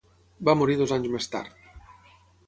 Va 0.47 0.53
morir 0.61 0.77
dos 0.79 0.93
anys 0.95 1.09
més 1.17 1.29
tard. 1.33 1.69